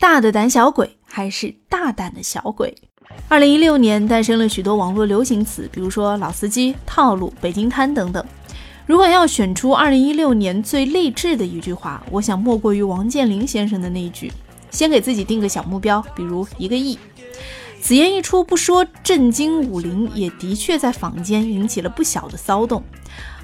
[0.00, 2.74] 大的胆小鬼还是大胆的小鬼？
[3.28, 8.24] 二零一六年诞生了许多网络流行词，比如说老司机、套路、北京滩等等。
[8.86, 14.32] 如果要选出二零一六年最励志的一句话，我想莫过于王健林先生的那一句
[14.72, 16.98] ：“先给自己定个小目标，比如一个亿。”
[17.82, 22.82] 此言一出，不说震惊武林，也的确在坊间引起了不小的骚动。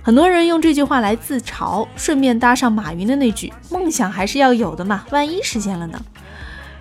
[0.01, 6.03] 很多人用这句话来自嘲，顺便搭上马云的那句：“梦想还是要有的嘛，万一实现了呢？”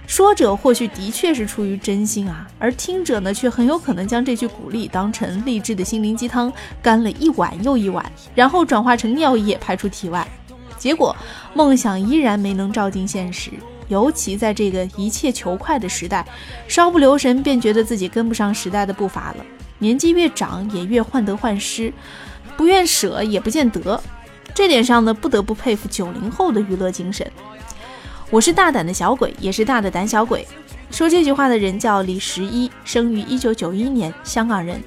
[0.07, 10.27] 说者或许的确是出于真心啊，而听者呢，却很有可能将这句鼓励当成励志的心灵鸡汤，干了一碗又一碗，然后转化成尿液排出体外，
[10.77, 11.15] 结果
[11.53, 13.51] 梦想依然没能照进现实。
[13.87, 16.25] 尤其在这个一切求快的时代，
[16.67, 19.45] 稍不留神便觉得自己跟不上时代的步伐了。
[19.77, 21.93] 年纪越长，也越患得患失，
[22.55, 24.01] 不愿舍也不见得。
[24.53, 27.29] 这点上呢，不得不佩服九零后的娱乐精神。
[28.35, 30.45] 我是大胆的小鬼，也是大的胆小鬼。
[30.91, 34.83] 说这句话的人叫李十一，生于一九九一年，香港人。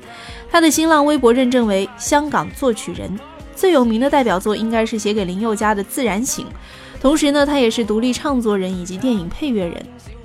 [0.50, 3.18] 他的新浪微博认证为香港作曲人，
[3.56, 6.44] 最有名的代表作应该是写给林宥嘉的《自然醒》。
[7.00, 9.82] 同时呢，他也是独立唱作人以及电影配乐人。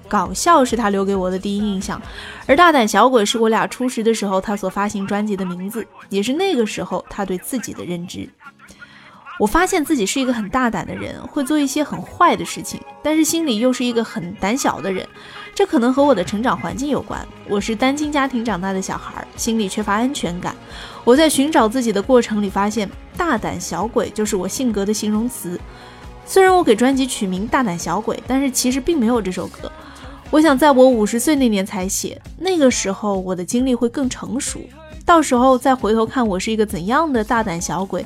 [0.10, 2.02] 搞笑是他留给我的第一印象，
[2.46, 8.28] 而大胆小鬼是我俩初识的时候他所发行专辑的名字，也是那个时候他对自己的认知。
[9.40, 15.08] 我发现自己是一个很大胆的人，会做一些很坏的事情，但是心里又是一个很胆小的人。
[15.56, 17.20] 这可能和我的成长环境有关。
[17.50, 20.56] 我是单亲家庭长大的小孩，心里缺乏安全感。
[21.04, 25.60] 我在寻找自己的过程里，发现“大胆小鬼”就是我性格的形容词。
[26.26, 29.72] 虽然我给专辑取名“大胆小鬼”，但是其实并没有这首歌。
[30.30, 34.60] 我想在我五十岁那年才写，那个时候我的经历会更成熟，
[35.06, 38.06] 到时候再回头看我是一个怎样的大胆小鬼。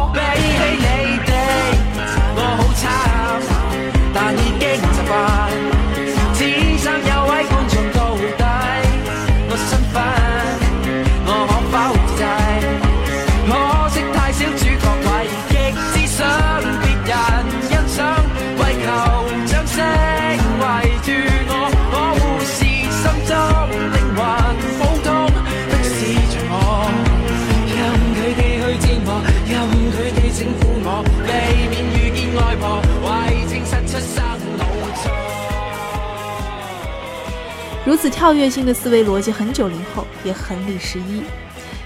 [38.01, 41.21] 此跳跃性的思维逻辑，很九零后，也很李十一。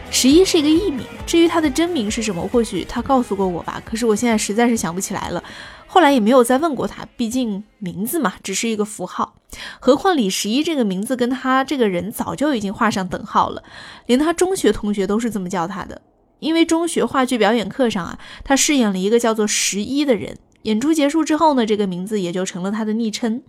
[0.10, 3.82] 十一是一个艺名，至于他的真名是什么，或许他告诉过我吧。
[3.84, 5.44] 可是我现在实在是想不起来了，
[5.86, 7.06] 后来也没有再问过他。
[7.18, 9.36] 毕竟名字嘛，只是一个符号。
[9.82, 13.62] 何况李十一这个名字跟他这个人早就已经画上等号了，
[14.06, 16.02] 连他中学同学都是这么叫他的。
[16.40, 20.38] 因为中学话剧表演课上啊，他饰演了一个叫做十一的人。
[20.66, 23.42] 演出结束之后呢，这个名字也就成了他的昵称。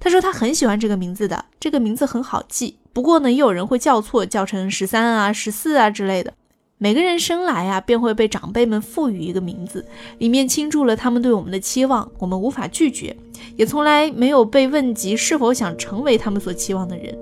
[0.00, 2.78] 他说他很喜欢这个名字的，这个名字很好记。
[2.92, 6.34] 不过呢，也有人会叫错，叫成十三啊、十四啊之类的。
[6.78, 9.86] 每个人生来啊，便会被长辈们赋予一个名字，
[10.18, 13.16] 里面倾注了他们对我们的期望，我们无法拒绝，
[13.56, 17.16] 也从来没有被问及是否想成为他们所期望的人。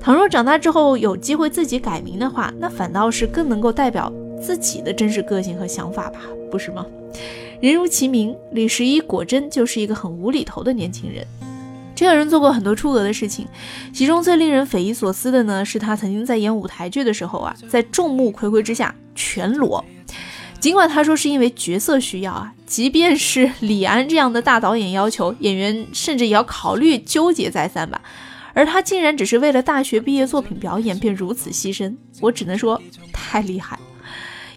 [0.00, 6.86] 倘若长大之后有机会自己改名的话，那反倒是更能够代表自己的真实个性和想法吧，不是吗？
[7.60, 11.26] 人如其名，李十一果真就是一个很无厘头的年轻人。
[11.94, 13.46] 这个人做过很多出格的事情，
[13.92, 19.84] 其中最令人匪夷所思的呢，是他曾经在演舞台剧的时候啊，在众目睽睽之下全裸。
[20.58, 28.00] 尽管他说是因为角色需要啊，即便是李安这样的大导演要求，演员甚至也要考虑纠结再三吧。
[28.54, 32.80] 而他竟然只是为了大学毕业作品表演，便如此牺牲，我只能说
[33.12, 33.78] 太厉害。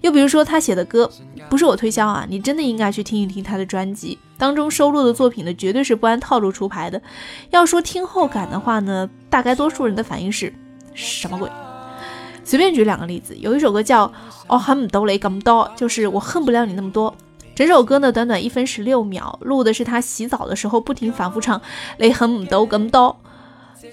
[0.03, 1.09] 又比如说他写的歌，
[1.49, 7.01] 不是我推销啊，你真的应该去听一听他的专辑当中收录的作品呢，绝对是不按套路出牌的。
[7.51, 10.53] 要说听后感的话呢，大概多数人的反应是
[10.93, 11.49] 什么鬼？
[12.43, 14.05] 随便举两个例子，有一首歌叫
[14.47, 17.15] 《哦恨不得雷咁多》，就是我恨不了你那么多。
[17.55, 21.61] 整首歌呢，短短一分十六秒，录的是他洗澡的时候不停反复唱
[21.97, 23.15] “雷恨不得咁多”。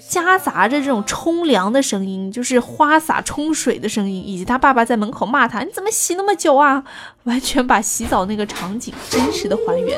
[0.09, 6.83] 夹杂着这种冲凉的声音，就是花洒冲水的声音，以及他爸爸在门口骂他：“你怎么洗那么久啊？”
[7.23, 9.97] 完全把洗澡那个场景真实的还原。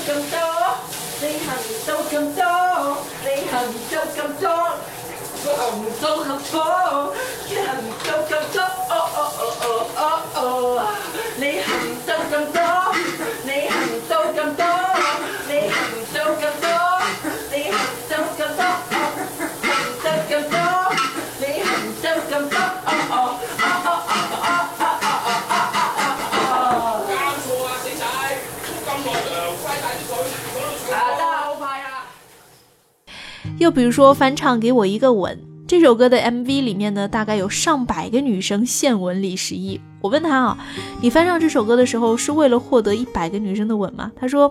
[0.00, 0.34] 你咁多，
[1.20, 1.48] 你含
[1.86, 2.42] 得咁多，
[3.22, 3.52] 你行
[3.90, 4.48] 得咁多，
[5.44, 5.60] 我含
[6.00, 6.56] 得咁多，
[7.48, 7.68] 你行
[8.04, 8.56] 得咁多，
[8.88, 9.18] 哦哦
[9.60, 9.62] 哦
[9.96, 10.02] 哦
[10.34, 10.38] 哦，
[11.36, 11.42] 你
[12.32, 12.69] 咁多。
[33.60, 35.36] 又比如说翻唱《给我一个吻》
[35.66, 39.78] 这首歌的 MV 里面呢，大概有上百个女生献吻李十一。
[40.00, 40.58] 我问他啊，
[41.02, 44.10] 你翻唱这首歌的时候是为了获得一百个女生的吻吗？
[44.18, 44.50] 他说，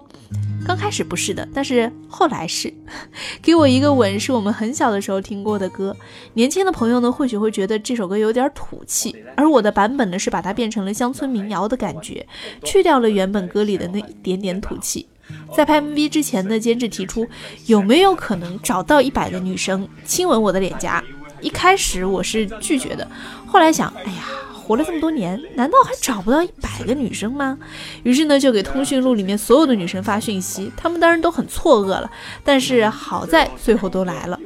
[0.64, 2.72] 刚开始不是的，但是后来是。
[3.42, 5.98] 给我一个吻是我们很小的时候听过的歌，
[6.36, 12.28] 年轻的朋友呢或许会觉得这首歌有点土气，而我的版本呢是把它变成了乡村民谣的感觉，
[12.64, 15.08] 去掉了原本歌里的那一点点土气。
[15.56, 17.28] 在拍 MV 之前呢，监制提出
[17.66, 21.04] 有没有可能找到一百个女生亲吻我的脸颊？
[21.42, 23.08] 一开始我是拒绝的，
[23.48, 27.58] 后来想，哎呀，活了这么多年，难道还找不到一百个女生吗？
[28.04, 32.12] 于是呢，就给通讯录里面所有的女生发讯息，她们当然都很错愕了，
[32.44, 34.38] 但是好在最后都来了。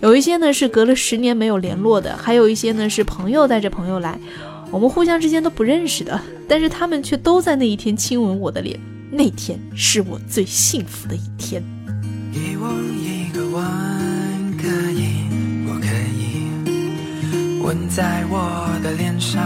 [0.00, 4.18] 有一些呢是隔了十年没有联络的，还有一些呢是朋友带着朋友来，
[4.70, 6.18] 我们互相之间都不认识的，
[6.48, 8.80] 但是他们却都在那一天亲吻我的脸。
[9.10, 11.62] 那天是我最幸福的一天。
[12.32, 13.64] 给我一个吻，
[14.58, 15.24] 可以
[15.66, 17.62] 不可以？
[17.62, 19.42] 吻在我的脸上，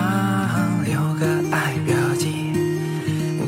[0.85, 2.27] 留个爱标记。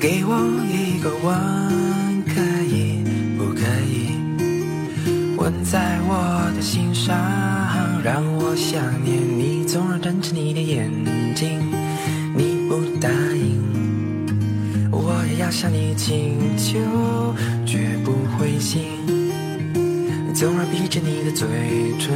[0.01, 0.37] 给我
[0.71, 3.03] 一个吻，可以
[3.37, 4.15] 不可以？
[5.37, 7.17] 吻在我的心上，
[8.05, 10.91] 让我想念你，总是瞪着你的眼
[11.35, 11.61] 睛，
[12.37, 13.74] 你不答应。
[14.97, 16.79] 我也要向你请求，
[17.67, 18.83] 绝不灰心。
[20.33, 21.49] 纵然闭着你的嘴
[21.99, 22.15] 唇，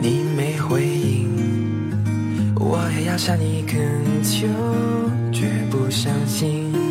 [0.00, 1.30] 你没回应。
[2.56, 3.80] 我也要向你恳
[4.22, 4.48] 求，
[5.32, 6.83] 绝不伤心。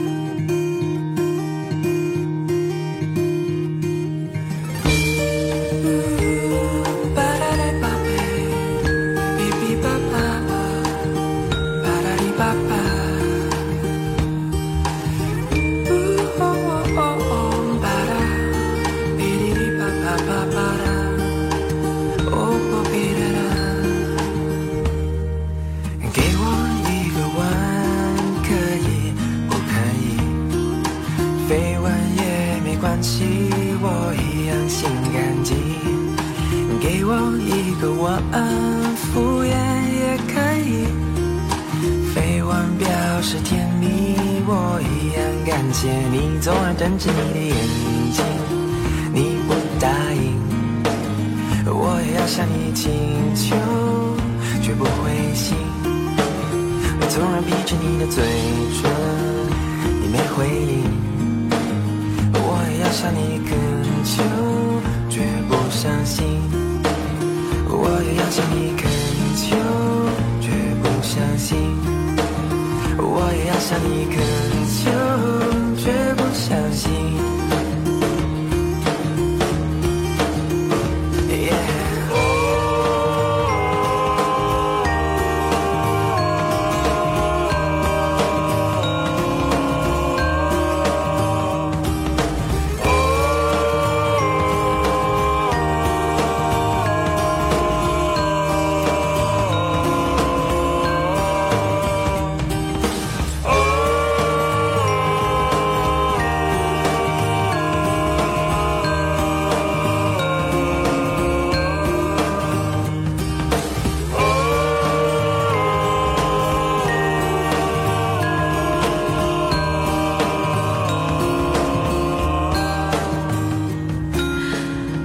[43.34, 44.16] 是甜蜜，
[44.46, 47.56] 我一样感谢你，总爱瞪着你的眼
[48.14, 48.24] 睛，
[49.12, 50.38] 你不答应，
[51.66, 52.94] 我也要向你请
[53.34, 53.56] 求，
[54.62, 55.58] 绝不灰心。
[57.10, 58.24] 纵然闭着你的嘴
[58.78, 58.92] 唇，
[60.00, 61.50] 你没回应，
[62.36, 63.58] 我也要向你恳
[64.06, 64.22] 求，
[65.10, 66.22] 绝不伤心。
[67.66, 68.93] 我也要向你恳
[73.74, 74.33] 那一刻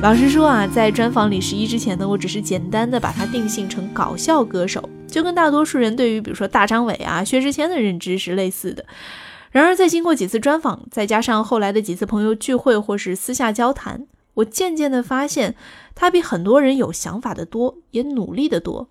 [0.09, 8.83] 老实说啊，在专访李十一之前呢，我只是简单的把他定性成搞笑歌手，就跟大多数人对于比如说大张伟啊、薛之谦的认知是类似的。
[9.51, 15.55] 然而，在经过几次专访，再加上后来的几次朋友聚会或是私下交谈，我渐渐的发现，
[15.95, 18.89] 他比很多人有想法的多，也努力的多。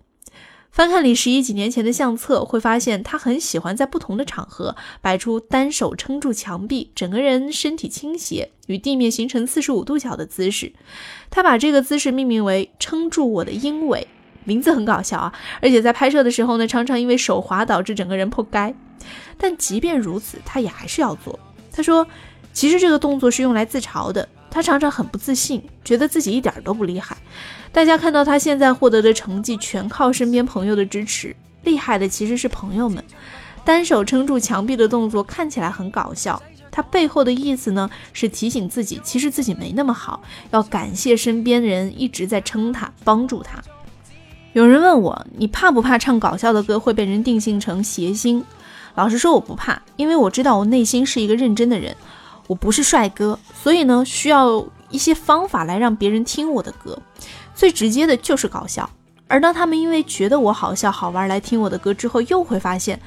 [0.70, 10.72] 翻看李十一几年前的相册，会发现他很喜欢在不同的场合摆出单手撑住墙壁，整个人身体倾斜，与地面形成四十五度角的姿势。
[11.30, 14.06] 他把这个姿势命名为“撑住我的鹰尾”，
[14.44, 15.32] 名字很搞笑啊！
[15.60, 18.74] 而且在拍摄的时候呢，常常因为手滑导致整个人破街。
[19.36, 21.36] 但即便如此，他也还是要做。
[21.72, 22.06] 他说
[22.52, 27.16] ：“其实这个动作是用来自嘲的。”他常常很不自信，觉得自己一点都不厉害。
[27.70, 31.34] 大家看到他现在获得的成绩，全靠身边朋友的支持。
[31.64, 33.02] 厉害的其实是朋友们。
[33.64, 43.62] 单手撑住墙壁的动作看起来很搞笑，他背后的意思呢，是提醒自己，其实自己没那么好，要感谢身边人一直在撑他，帮助他。
[44.54, 48.42] 有人问我，你怕不怕唱搞笑的歌会被人定性成谐星？
[48.94, 51.94] 老实说，我不怕，因为我知道我内心是一个认真的人。
[52.48, 56.98] 我不是帅哥，所以呢，需要一些方法来让别人听我的歌。
[57.54, 58.90] 最直接的就是搞笑。
[59.28, 62.98] 而当他们因为觉得我好笑好玩来听我的歌之后，又会发现，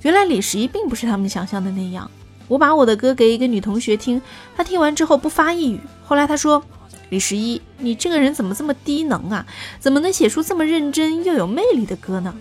[0.00, 2.10] 原来李十一并不是他们想象的那样。
[2.48, 4.22] 我把我的歌给一个女同学听，
[4.56, 5.80] 她听完之后不发一语。
[6.04, 6.64] 后来她说
[7.10, 9.44] ：“李十一，你这个人怎么这么低能啊？
[9.78, 12.34] 怎么能写出这么认真又有魅力的歌呢？”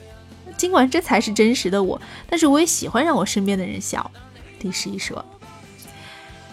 [0.56, 4.10] 尽管这才是真实的我，但是我也喜欢让我身边的人笑。
[4.62, 5.26] 李十一说。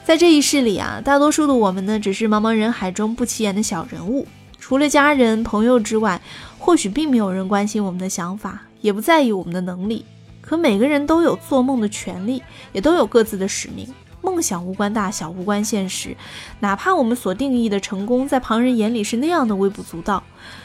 [0.04, 4.26] 在这一世里啊，大多数的我们呢，只是茫茫人海中不起眼的小人物。
[4.58, 6.20] 除了家人朋友之外，
[6.58, 10.04] 或许并没有人关心我们的想法，也不在意我们的能力。
[10.40, 12.42] 可每个人都有做梦的权利，
[12.72, 13.86] 也都有各自的使命。
[14.20, 16.16] 梦想无关大小，无关现实。
[16.58, 20.22] 哪怕我们所定义的成功，在旁人眼里是那样的微不足道，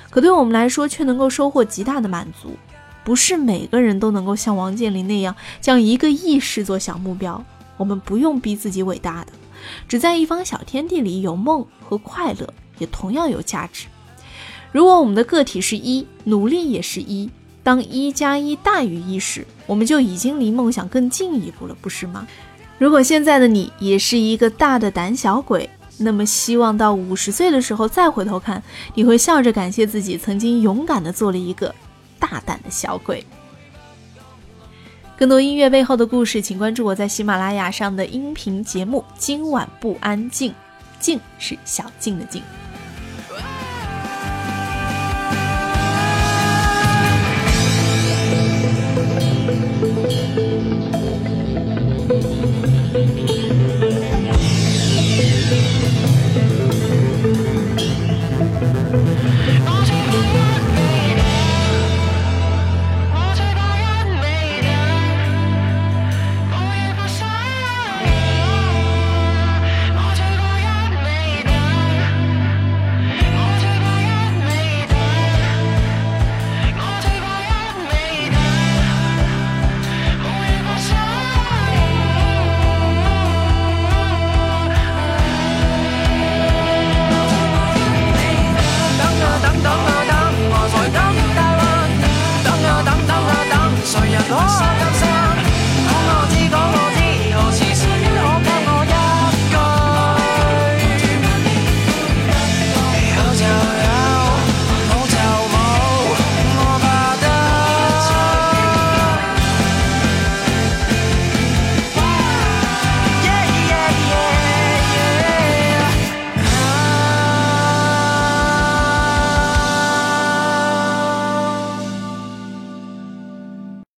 [0.09, 2.55] 可对我们来说，却能够收获极大的满足。
[3.03, 7.43] 不是每个人都能够像王健林那样，将一个亿视作小目标。
[7.77, 9.31] 我们不用逼自己伟大的，
[9.87, 13.85] 只在一方小天地里有梦和快乐，也同样有价值。
[14.71, 17.29] 如果我们的个体是一，努力也是一。
[17.63, 22.27] 当一加一大于一时，我们就已经离梦想更进一步了，不是吗？
[22.77, 28.61] 如果现在的你也是一个大的胆小鬼，那么希望到五十岁的时候再回头看，
[28.93, 31.73] 你会笑着感谢自己曾经勇敢的做了一个
[32.19, 33.25] 大胆的小鬼。
[35.17, 40.51] 更多音乐背后的故事，请关注我在喜马拉雅上的音频节目《今晚不安静》，
[40.99, 42.39] 静是小静的静。